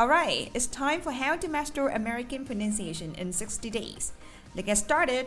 [0.00, 4.12] Alright, it's time for how to master American pronunciation in 60 days.
[4.54, 5.26] Let's get started!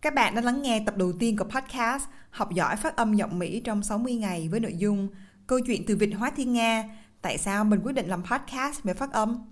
[0.00, 3.38] Các bạn đã lắng nghe tập đầu tiên của podcast Học giỏi phát âm giọng
[3.38, 5.08] Mỹ trong 60 ngày với nội dung
[5.46, 6.84] Câu chuyện từ Việt hóa thiên Nga
[7.22, 9.51] Tại sao mình quyết định làm podcast về phát âm?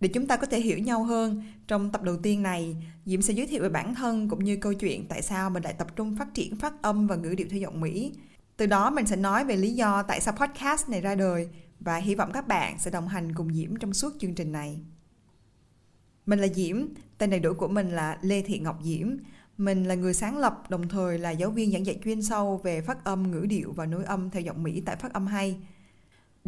[0.00, 3.34] Để chúng ta có thể hiểu nhau hơn, trong tập đầu tiên này, Diễm sẽ
[3.34, 6.16] giới thiệu về bản thân cũng như câu chuyện tại sao mình lại tập trung
[6.16, 8.12] phát triển phát âm và ngữ điệu theo giọng Mỹ.
[8.56, 11.48] Từ đó mình sẽ nói về lý do tại sao podcast này ra đời
[11.80, 14.80] và hy vọng các bạn sẽ đồng hành cùng Diễm trong suốt chương trình này.
[16.26, 16.86] Mình là Diễm,
[17.18, 19.16] tên đầy đủ của mình là Lê Thị Ngọc Diễm.
[19.58, 22.80] Mình là người sáng lập, đồng thời là giáo viên giảng dạy chuyên sâu về
[22.80, 25.56] phát âm, ngữ điệu và nối âm theo giọng Mỹ tại Phát âm hay.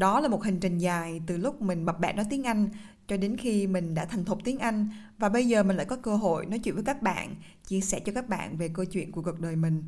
[0.00, 2.68] Đó là một hành trình dài từ lúc mình bập bẹ nói tiếng Anh
[3.08, 5.96] cho đến khi mình đã thành thục tiếng Anh và bây giờ mình lại có
[5.96, 7.34] cơ hội nói chuyện với các bạn,
[7.66, 9.82] chia sẻ cho các bạn về câu chuyện của cuộc đời mình.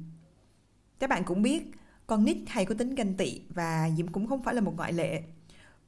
[0.99, 1.63] Các bạn cũng biết,
[2.07, 4.93] con nít hay có tính ganh tị và Diễm cũng không phải là một ngoại
[4.93, 5.23] lệ.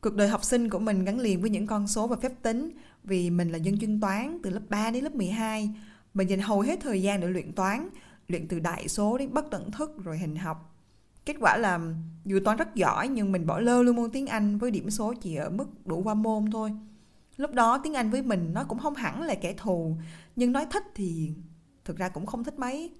[0.00, 2.70] Cuộc đời học sinh của mình gắn liền với những con số và phép tính
[3.04, 5.70] vì mình là dân chuyên toán từ lớp 3 đến lớp 12.
[6.14, 7.88] Mình dành hầu hết thời gian để luyện toán,
[8.28, 10.73] luyện từ đại số đến bất tận thức rồi hình học.
[11.26, 11.80] Kết quả là
[12.24, 15.14] dù toán rất giỏi nhưng mình bỏ lơ luôn môn tiếng Anh với điểm số
[15.20, 16.72] chỉ ở mức đủ qua môn thôi.
[17.36, 19.96] Lúc đó tiếng Anh với mình nó cũng không hẳn là kẻ thù
[20.36, 21.32] Nhưng nói thích thì
[21.84, 22.90] thực ra cũng không thích mấy.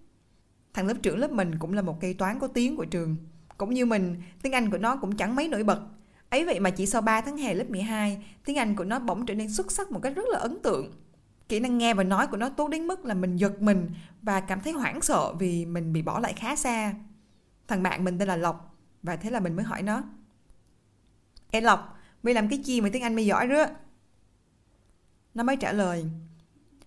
[0.74, 3.16] Thằng lớp trưởng lớp mình cũng là một cây toán có tiếng của trường.
[3.58, 5.80] Cũng như mình, tiếng Anh của nó cũng chẳng mấy nổi bật.
[6.30, 9.26] Ấy vậy mà chỉ sau 3 tháng hè lớp 12 Tiếng Anh của nó bỗng
[9.26, 10.92] trở nên xuất sắc một cách rất là ấn tượng.
[11.48, 13.90] Kỹ năng nghe và nói của nó tốt đến mức là mình giật mình
[14.22, 16.94] Và cảm thấy hoảng sợ vì mình bị bỏ lại khá xa.
[17.68, 20.02] Thằng bạn mình tên là Lộc Và thế là mình mới hỏi nó
[21.50, 23.66] Ê Lộc, mày làm cái chi mà tiếng Anh mày giỏi rứa?
[25.34, 26.06] Nó mới trả lời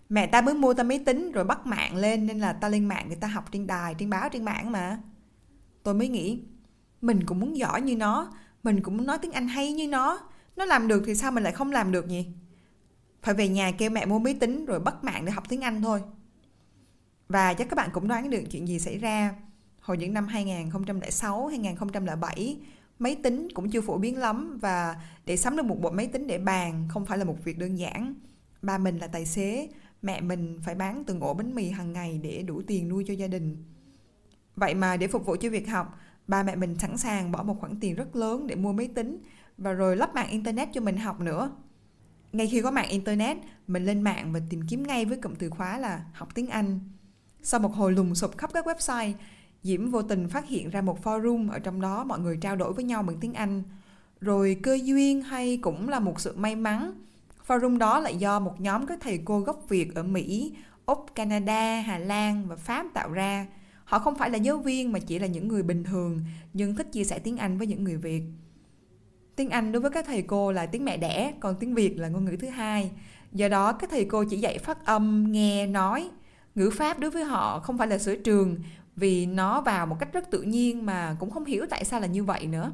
[0.08, 2.84] Mẹ ta mới mua ta máy tính rồi bắt mạng lên Nên là ta lên
[2.84, 4.98] mạng người ta học trên đài, trên báo, trên mạng mà.
[5.82, 6.42] Tôi mới nghĩ
[7.00, 10.20] Mình cũng muốn giỏi như nó Mình cũng muốn nói tiếng Anh hay như nó
[10.56, 12.26] Nó làm được thì sao mình lại không làm được nhỉ?
[13.22, 15.82] Phải về nhà kêu mẹ mua máy tính Rồi bắt mạng để học tiếng Anh
[15.82, 16.02] thôi.
[17.28, 19.34] Và chắc các bạn cũng đoán được chuyện gì xảy ra.
[19.88, 22.56] Hồi những năm 2006, 2007
[22.98, 26.26] Máy tính cũng chưa phổ biến lắm Và để sắm được một bộ máy tính
[26.26, 28.14] để bàn Không phải là một việc đơn giản
[28.62, 29.68] Ba mình là tài xế,
[30.02, 33.14] mẹ mình phải bán từng ổ bánh mì hàng ngày để đủ tiền nuôi cho
[33.14, 33.64] gia đình.
[34.56, 37.60] Vậy mà để phục vụ cho việc học, ba mẹ mình sẵn sàng bỏ một
[37.60, 39.18] khoản tiền rất lớn để mua máy tính
[39.58, 41.50] và rồi lắp mạng internet cho mình học nữa.
[42.32, 45.50] Ngay khi có mạng internet, mình lên mạng và tìm kiếm ngay với cụm từ
[45.50, 46.80] khóa là học tiếng Anh.
[47.42, 49.12] Sau một hồi lùng sụp khắp các website,
[49.62, 52.72] Diễm vô tình phát hiện ra một forum ở trong đó mọi người trao đổi
[52.72, 53.62] với nhau bằng tiếng Anh.
[54.20, 56.92] Rồi cơ duyên hay cũng là một sự may mắn
[57.48, 60.52] Forum đó lại do một nhóm các thầy cô gốc Việt ở Mỹ,
[60.86, 63.46] Úc, Canada, Hà Lan và Pháp tạo ra.
[63.84, 66.20] Họ không phải là giáo viên mà chỉ là những người bình thường
[66.52, 68.22] nhưng thích chia sẻ tiếng Anh với những người Việt.
[69.36, 72.08] Tiếng Anh đối với các thầy cô là tiếng mẹ đẻ, còn tiếng Việt là
[72.08, 72.90] ngôn ngữ thứ hai.
[73.32, 76.10] Do đó các thầy cô chỉ dạy phát âm, nghe, nói.
[76.54, 78.56] Ngữ pháp đối với họ không phải là sở trường
[78.98, 82.06] vì nó vào một cách rất tự nhiên mà cũng không hiểu tại sao là
[82.06, 82.72] như vậy nữa.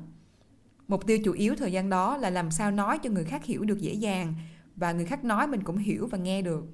[0.88, 3.65] Mục tiêu chủ yếu thời gian đó là làm sao nói cho người khác hiểu
[3.65, 4.34] được dễ dàng
[4.76, 6.65] và người khác nói mình cũng hiểu và nghe được.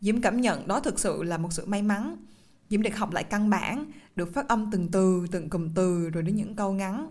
[0.00, 2.16] Diễm cảm nhận đó thực sự là một sự may mắn.
[2.70, 3.84] Diễm được học lại căn bản
[4.16, 7.10] được phát âm từng từ từng cụm từ rồi đến những câu ngắn.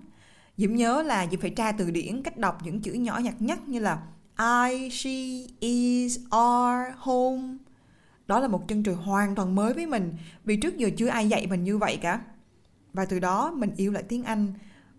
[0.57, 3.67] Diễm nhớ là diễm phải tra từ điển cách đọc những chữ nhỏ nhặt nhất
[3.67, 4.03] như là
[4.69, 7.57] I, she, is, are, home
[8.27, 10.13] đó là một chân trời hoàn toàn mới với mình
[10.45, 12.21] vì trước giờ chưa ai dạy mình như vậy cả
[12.93, 14.53] và từ đó mình yêu lại tiếng anh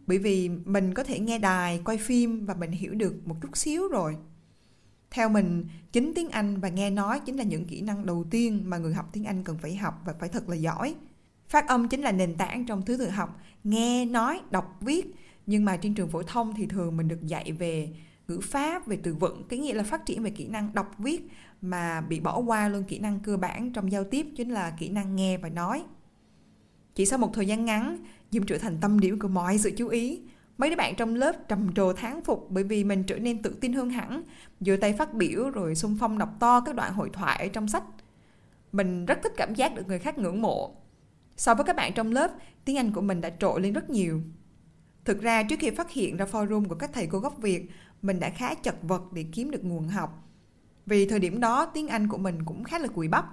[0.06, 3.56] bởi vì mình có thể nghe đài quay phim và mình hiểu được một chút
[3.56, 4.16] xíu rồi
[5.10, 8.62] theo mình, chính tiếng Anh và nghe nói chính là những kỹ năng đầu tiên
[8.66, 10.94] mà người học tiếng Anh cần phải học và phải thật là giỏi.
[11.48, 15.06] Phát âm chính là nền tảng trong thứ tự học, nghe, nói, đọc, viết.
[15.46, 17.88] nhưng mà trên trường phổ thông thì thường mình được dạy về
[18.28, 21.28] ngữ pháp, về từ vựng, cái nghĩa là phát triển về kỹ năng đọc viết
[21.62, 24.88] mà bị bỏ qua luôn kỹ năng cơ bản trong giao tiếp, chính là kỹ
[24.88, 25.84] năng nghe và nói.
[26.94, 27.98] Chỉ sau một thời gian ngắn
[28.30, 30.20] Diễm trở thành tâm điểm của mọi sự chú ý.
[30.58, 33.56] Mấy đứa bạn trong lớp trầm trồ thán phục bởi vì mình trở nên tự
[33.60, 34.22] tin hơn hẳn,
[34.60, 37.68] giơ tay phát biểu rồi xung phong đọc to các đoạn hội thoại ở trong
[37.68, 37.84] sách.
[38.72, 40.74] Mình rất thích cảm giác được người khác ngưỡng mộ.
[41.36, 42.30] So với các bạn trong lớp,
[42.64, 44.20] tiếng anh của mình đã trội lên rất nhiều.
[45.04, 47.70] Thực ra, trước khi phát hiện ra forum của các thầy cô gốc việt
[48.02, 50.24] mình đã khá chật vật để kiếm được nguồn học.
[50.86, 53.26] Vì thời điểm đó, tiếng anh của mình cũng khá là cùi bắp.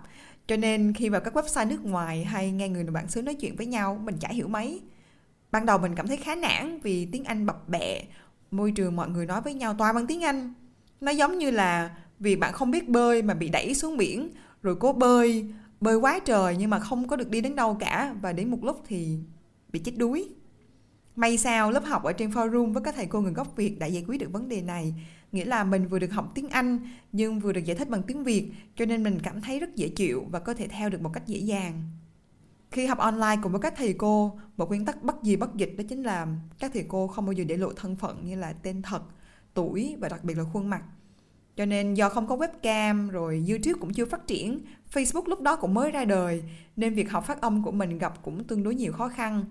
[0.47, 3.55] Cho nên khi vào các website nước ngoài hay nghe người bản xứ nói chuyện
[3.55, 4.81] với nhau, mình chả hiểu mấy.
[5.51, 8.03] Ban đầu mình cảm thấy khá nản vì tiếng anh bập bẹ.
[8.51, 10.53] Môi trường mọi người nói với nhau toàn bằng tiếng anh.
[11.01, 14.29] Nó giống như là vì bạn không biết bơi mà bị đẩy xuống biển.
[14.61, 15.45] Rồi cố bơi
[15.81, 18.15] bơi quá trời nhưng mà không có được đi đến đâu cả.
[18.21, 19.17] Và đến một lúc thì
[19.71, 20.29] bị chết đuối
[21.15, 23.87] may sao lớp học ở trên forum với các thầy cô người gốc việt đã
[23.87, 24.93] giải quyết được vấn đề này.
[25.31, 26.79] Nghĩa là mình vừa được học tiếng anh,
[27.11, 29.87] nhưng vừa được giải thích bằng tiếng việt, cho nên mình cảm thấy rất dễ
[29.87, 31.83] chịu và có thể theo được một cách dễ dàng.
[32.71, 35.75] Khi học online cùng với các thầy cô, một nguyên tắc bất gì bất dịch
[35.77, 36.27] đó chính là
[36.59, 39.03] các thầy cô không bao giờ để lộ thân phận như là tên thật,
[39.53, 40.83] tuổi và đặc biệt là khuôn mặt.
[41.55, 44.59] Cho nên do không có webcam rồi youtube cũng chưa phát triển,
[44.93, 46.43] facebook lúc đó cũng mới ra đời,
[46.75, 49.45] nên việc học phát âm của mình gặp cũng tương đối nhiều khó khăn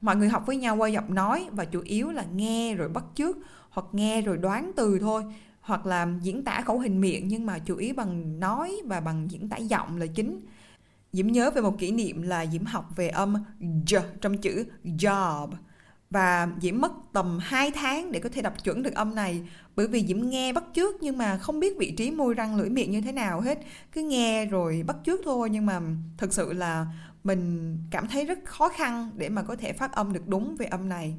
[0.00, 3.04] mọi người học với nhau qua giọng nói và chủ yếu là nghe rồi bắt
[3.14, 3.36] chước
[3.70, 5.22] hoặc nghe rồi đoán từ thôi,
[5.60, 9.30] hoặc là diễn tả khẩu hình miệng nhưng mà chủ yếu bằng nói và bằng
[9.30, 10.40] diễn tả giọng là chính.
[11.12, 15.48] Diễm nhớ về một kỷ niệm là Diễm học về âm j trong chữ job.
[16.10, 19.48] Và Diễm mất tầm 2 tháng để có thể đọc chuẩn được âm này.
[19.76, 22.70] Bởi vì Diễm nghe bắt chước nhưng mà không biết vị trí môi răng, lưỡi
[22.70, 23.58] miệng như thế nào hết.
[23.92, 25.80] Cứ nghe rồi bắt chước thôi nhưng mà
[26.18, 26.86] thực sự là
[27.24, 30.66] mình cảm thấy rất khó khăn để mà có thể phát âm được đúng về
[30.66, 31.14] âm này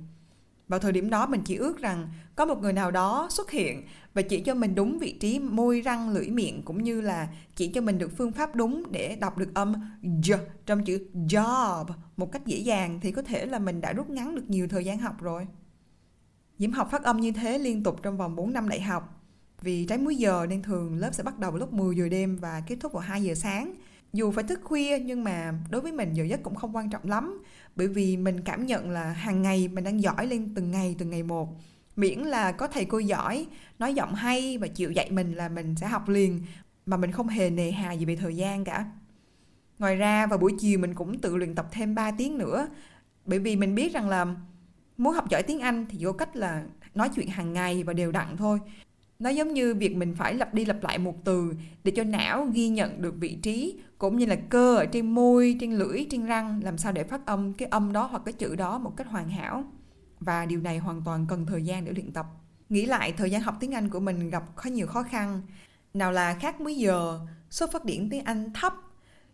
[0.68, 3.84] vào thời điểm đó mình chỉ ước rằng có một người nào đó xuất hiện
[4.14, 7.68] và chỉ cho mình đúng vị trí môi răng lưỡi miệng cũng như là chỉ
[7.68, 11.86] cho mình được phương pháp đúng để đọc được âm j trong chữ job
[12.18, 14.86] một cách dễ dàng thì có thể là mình đã rút ngắn được nhiều thời
[14.86, 15.48] gian học rồi.
[16.58, 19.24] Diễm học phát âm như thế liên tục trong vòng 4 năm đại học.
[19.62, 22.38] Vì trái múi giờ nên thường lớp sẽ bắt đầu vào lúc 10 giờ đêm
[22.38, 23.74] và kết thúc vào 2 giờ sáng.
[24.14, 27.10] Dù phải thức khuya, nhưng mà đối với mình giờ giấc cũng không quan trọng
[27.10, 27.44] lắm.
[27.76, 31.10] Bởi vì mình cảm nhận là hàng ngày mình đang giỏi lên từng ngày từng
[31.10, 31.50] ngày một.
[31.96, 33.48] Miễn là có thầy cô giỏi,
[33.80, 36.42] nói giọng hay và chịu dạy mình là mình sẽ học liền,
[36.86, 38.86] mà mình không hề nề hà gì về thời gian cả.
[39.80, 42.68] Ngoài ra, vào buổi chiều mình cũng tự luyện tập thêm 3 tiếng nữa.
[43.26, 44.36] Bởi vì mình biết rằng là
[44.98, 46.64] muốn học giỏi tiếng Anh thì có cách là
[46.96, 48.60] nói chuyện hàng ngày và đều đặn thôi
[49.22, 51.54] nó giống như việc mình phải lặp đi lặp lại một từ
[51.84, 55.58] để cho não ghi nhận được vị trí, cũng như là cơ ở trên môi,
[55.60, 58.56] trên lưỡi, trên răng, làm sao để phát âm cái âm đó hoặc cái chữ
[58.56, 59.64] đó một cách hoàn hảo.
[60.20, 62.26] Và điều này hoàn toàn cần thời gian để luyện tập.
[62.70, 65.42] Nghĩ lại, thời gian học tiếng anh của mình gặp khá nhiều khó khăn.
[65.94, 67.20] Nào là khác múi giờ,
[67.50, 68.74] số phát điểm tiếng anh thấp.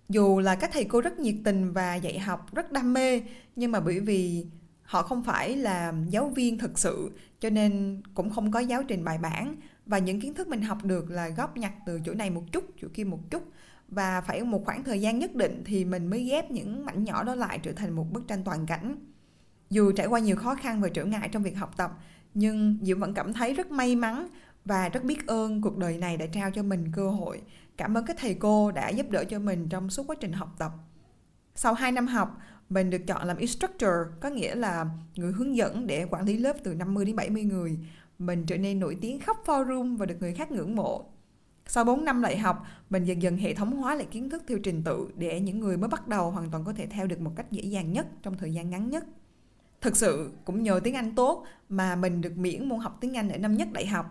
[0.10, 3.22] Dù là các thầy cô rất nhiệt tình và dạy học rất đam mê,
[3.56, 4.46] nhưng mà bởi vì
[4.84, 9.04] họ không phải là giáo viên thực sự, cho nên cũng không có giáo trình
[9.04, 9.56] bài bản
[9.88, 12.64] và những kiến thức mình học được là góp nhặt từ chỗ này một chút,
[12.82, 13.44] chỗ kia một chút.
[13.88, 17.24] Và phải một khoảng thời gian nhất định thì mình mới ghép những mảnh nhỏ
[17.24, 18.96] đó lại trở thành một bức tranh toàn cảnh.
[19.70, 21.92] Dù trải qua nhiều khó khăn và trở ngại trong việc học tập,
[22.34, 24.28] nhưng diễm vẫn cảm thấy rất may mắn
[24.66, 27.42] và rất biết ơn cuộc đời này đã trao cho mình cơ hội.
[27.78, 30.56] Cảm ơn các thầy cô đã giúp đỡ cho mình trong suốt quá trình học
[30.58, 30.72] tập.
[31.56, 32.38] Sau 2 năm học,
[32.70, 33.92] mình được chọn làm instructor,
[34.22, 37.80] có nghĩa là người hướng dẫn để quản lý lớp từ 50 đến 70 người
[38.20, 41.06] mình trở nên nổi tiếng khắp forum và được người khác ngưỡng mộ.
[41.66, 44.58] Sau 4 năm đại học, mình dần dần hệ thống hóa lại kiến thức theo
[44.64, 47.32] trình tự để những người mới bắt đầu hoàn toàn có thể theo được một
[47.36, 49.06] cách dễ dàng nhất trong thời gian ngắn nhất.
[49.82, 53.30] Thực sự, cũng nhờ tiếng Anh tốt mà mình được miễn môn học tiếng Anh
[53.30, 54.06] ở năm nhất đại học.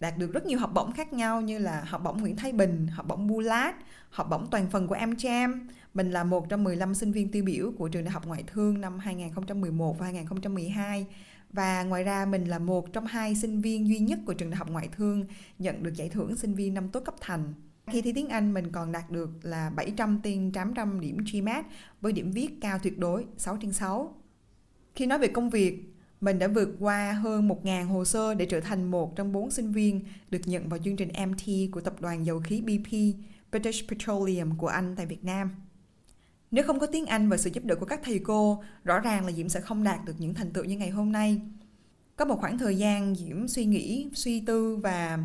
[0.00, 2.86] Đạt được rất nhiều học bổng khác nhau như là học bổng Nguyễn Thái Bình,
[2.86, 3.74] học bổng Bulat,
[4.10, 5.68] học bổng toàn phần của AmCham.
[5.94, 8.80] Mình là một trong 15 sinh viên tiêu biểu của trường đại học ngoại thương
[8.80, 11.06] năm 2011 và 2012
[11.52, 14.56] và ngoài ra mình là một trong hai sinh viên duy nhất của trường đại
[14.56, 15.24] học ngoại thương
[15.58, 17.54] nhận được giải thưởng sinh viên năm tốt cấp thành.
[17.86, 21.66] Khi thi tiếng Anh mình còn đạt được là 700 trên 800 điểm GMAT
[22.00, 24.14] với điểm viết cao tuyệt đối 6 trên 6.
[24.94, 28.60] Khi nói về công việc, mình đã vượt qua hơn 1.000 hồ sơ để trở
[28.60, 32.26] thành một trong bốn sinh viên được nhận vào chương trình MT của tập đoàn
[32.26, 32.92] dầu khí BP
[33.52, 35.50] British Petroleum của Anh tại Việt Nam.
[36.52, 39.26] Nếu không có tiếng Anh và sự giúp đỡ của các thầy cô, rõ ràng
[39.26, 41.40] là Diễm sẽ không đạt được những thành tựu như ngày hôm nay.
[42.16, 45.18] Có một khoảng thời gian Diễm suy nghĩ, suy tư và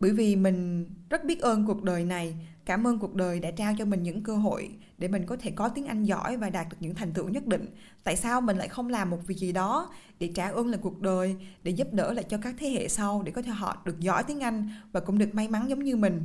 [0.00, 3.74] bởi vì mình rất biết ơn cuộc đời này Cảm ơn cuộc đời đã trao
[3.78, 6.68] cho mình những cơ hội để mình có thể có tiếng Anh giỏi và đạt
[6.68, 7.66] được những thành tựu nhất định.
[8.04, 11.00] Tại sao mình lại không làm một việc gì đó để trả ơn lại cuộc
[11.00, 14.00] đời, để giúp đỡ lại cho các thế hệ sau để có thể họ được
[14.00, 16.24] giỏi tiếng Anh và cũng được may mắn giống như mình.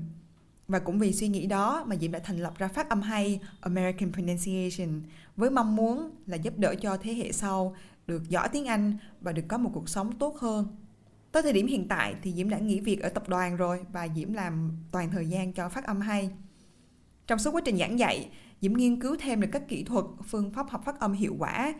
[0.69, 3.39] Và cũng vì suy nghĩ đó mà Diệm đã thành lập ra phát âm hay
[3.61, 5.01] American Pronunciation
[5.37, 7.75] với mong muốn là giúp đỡ cho thế hệ sau
[8.07, 10.67] được giỏi tiếng Anh và được có một cuộc sống tốt hơn.
[11.31, 14.07] Tới thời điểm hiện tại thì Diễm đã nghỉ việc ở tập đoàn rồi và
[14.15, 16.29] Diễm làm toàn thời gian cho phát âm hay.
[17.27, 18.29] Trong suốt quá trình giảng dạy,
[18.61, 21.73] Diễm nghiên cứu thêm được các kỹ thuật, phương pháp học phát âm hiệu quả,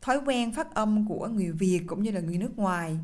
[0.00, 2.96] thói quen phát âm của người Việt cũng như là người nước ngoài.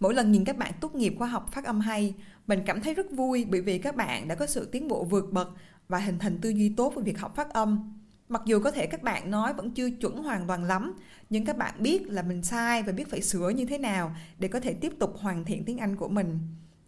[0.00, 2.14] Mỗi lần nhìn các bạn tốt nghiệp khoa học phát âm hay,
[2.46, 5.32] mình cảm thấy rất vui bởi vì các bạn đã có sự tiến bộ vượt
[5.32, 5.48] bậc
[5.88, 7.94] và hình thành tư duy tốt về việc học phát âm.
[8.28, 10.94] Mặc dù có thể các bạn nói vẫn chưa chuẩn hoàn toàn lắm,
[11.30, 14.48] nhưng các bạn biết là mình sai và biết phải sửa như thế nào để
[14.48, 16.38] có thể tiếp tục hoàn thiện tiếng Anh của mình.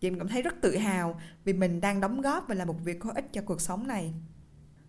[0.00, 2.98] Chị cảm thấy rất tự hào vì mình đang đóng góp và làm một việc
[2.98, 4.14] có ích cho cuộc sống này.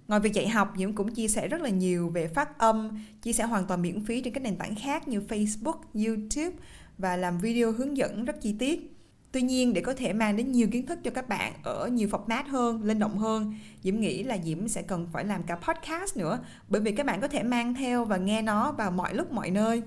[0.08, 3.34] Ngoài việc dạy học, Diễm cũng chia sẻ rất là nhiều về phát âm, chia
[3.34, 6.58] sẻ hoàn toàn miễn phí trên các nền tảng khác như Facebook, YouTube
[7.02, 8.98] và làm video hướng dẫn rất chi tiết.
[9.32, 12.08] Tuy nhiên để có thể mang đến nhiều kiến thức cho các bạn ở nhiều
[12.08, 16.18] format hơn, linh động hơn, Diễm nghĩ là Diễm sẽ cần phải làm cả podcast
[16.18, 16.40] nữa
[16.70, 19.52] bởi vì các bạn có thể mang theo và nghe nó vào mọi lúc mọi
[19.52, 19.82] nơi.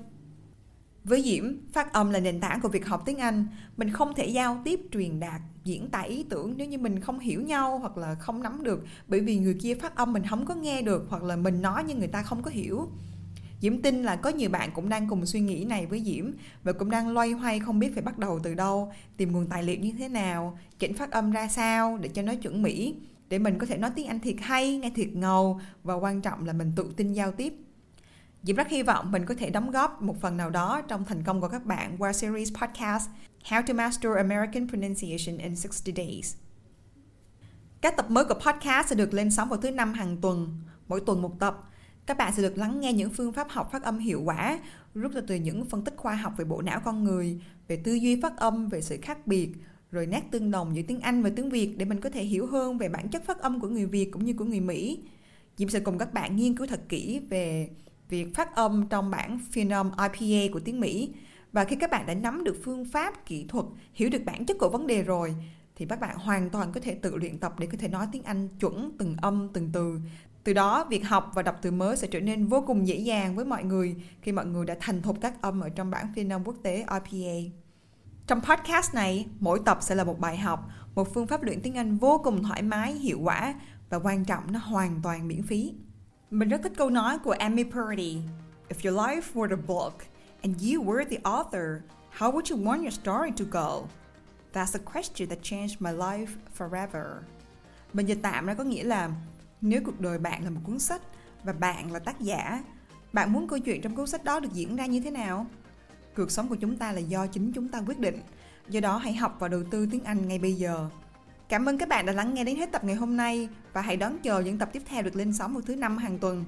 [1.04, 3.46] Với Diễm, phát âm là nền tảng của việc học tiếng Anh.
[3.76, 7.18] Mình không thể giao tiếp, truyền đạt, diễn tả ý tưởng nếu như mình không
[7.18, 10.46] hiểu nhau hoặc là không nắm được bởi vì người kia phát âm mình không
[10.46, 12.88] có nghe được hoặc là mình nói nhưng người ta không có hiểu.
[13.64, 16.30] Diễm tin là có nhiều bạn cũng đang cùng suy nghĩ này với Diễm
[16.64, 19.62] và cũng đang loay hoay không biết phải bắt đầu từ đâu, tìm nguồn tài
[19.62, 22.96] liệu như thế nào, chỉnh phát âm ra sao để cho nó chuẩn mỹ,
[23.28, 26.46] để mình có thể nói tiếng Anh thiệt hay, nghe thiệt ngầu và quan trọng
[26.46, 27.54] là mình tự tin giao tiếp.
[28.42, 31.22] Diễm rất hy vọng mình có thể đóng góp một phần nào đó trong thành
[31.22, 33.08] công của các bạn qua series podcast
[33.44, 36.36] How to Master American Pronunciation in 60 Days.
[37.80, 41.00] Các tập mới của podcast sẽ được lên sóng vào thứ năm hàng tuần, mỗi
[41.00, 41.58] tuần một tập–
[42.06, 44.58] các bạn sẽ được lắng nghe những phương pháp học phát âm hiệu quả,
[44.94, 47.94] rút ra từ những phân tích khoa học về bộ não con người, về tư
[47.94, 49.48] duy phát âm, về sự khác biệt,
[49.90, 52.46] rồi nét tương đồng giữa tiếng Anh và tiếng Việt để mình có thể hiểu
[52.46, 55.02] hơn về bản chất phát âm của người Việt cũng như của người Mỹ.
[55.56, 57.70] Diễm sẽ cùng các bạn nghiên cứu thật kỹ về
[58.08, 61.10] việc phát âm trong bản phiên IPA của tiếng Mỹ.
[61.52, 64.56] Và khi các bạn đã nắm được phương pháp, kỹ thuật, hiểu được bản chất
[64.58, 65.34] của vấn đề rồi,
[65.76, 68.22] thì các bạn hoàn toàn có thể tự luyện tập để có thể nói tiếng
[68.22, 69.98] Anh chuẩn từng âm, từng từ
[70.44, 73.36] từ đó, việc học và đọc từ mới sẽ trở nên vô cùng dễ dàng
[73.36, 76.32] với mọi người khi mọi người đã thành thục các âm ở trong bảng phiên
[76.32, 77.64] âm quốc tế RPA.
[78.26, 81.74] Trong podcast này, mỗi tập sẽ là một bài học, một phương pháp luyện tiếng
[81.74, 83.54] Anh vô cùng thoải mái, hiệu quả
[83.90, 85.74] và quan trọng nó hoàn toàn miễn phí.
[86.30, 88.22] Mình rất thích câu nói của Amy Purdy.
[88.68, 89.94] If your life were a book
[90.42, 91.82] and you were the author,
[92.18, 93.86] how would you want your story to go?
[94.52, 97.04] That's a question that changed my life forever.
[97.92, 99.10] Mình dịch tạm ra có nghĩa là
[99.64, 101.02] nếu cuộc đời bạn là một cuốn sách
[101.44, 102.64] và bạn là tác giả,
[103.12, 105.46] bạn muốn câu chuyện trong cuốn sách đó được diễn ra như thế nào?
[106.16, 108.20] Cuộc sống của chúng ta là do chính chúng ta quyết định.
[108.68, 110.88] Do đó hãy học và đầu tư tiếng Anh ngay bây giờ.
[111.48, 113.96] Cảm ơn các bạn đã lắng nghe đến hết tập ngày hôm nay và hãy
[113.96, 116.44] đón chờ những tập tiếp theo được lên sóng vào thứ năm hàng tuần.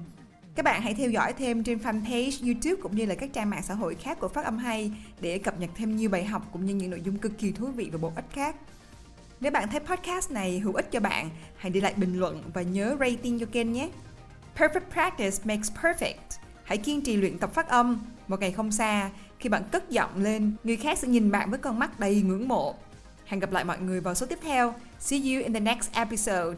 [0.55, 3.63] Các bạn hãy theo dõi thêm trên fanpage YouTube cũng như là các trang mạng
[3.63, 6.65] xã hội khác của Phát âm hay để cập nhật thêm nhiều bài học cũng
[6.65, 8.55] như những nội dung cực kỳ thú vị và bổ ích khác.
[9.41, 12.61] Nếu bạn thấy podcast này hữu ích cho bạn, hãy để lại bình luận và
[12.61, 13.89] nhớ rating cho kênh nhé.
[14.57, 16.39] Perfect practice makes perfect.
[16.63, 17.99] Hãy kiên trì luyện tập phát âm.
[18.27, 21.59] Một ngày không xa, khi bạn cất giọng lên, người khác sẽ nhìn bạn với
[21.59, 22.75] con mắt đầy ngưỡng mộ.
[23.25, 24.73] Hẹn gặp lại mọi người vào số tiếp theo.
[24.99, 26.55] See you in the next episode.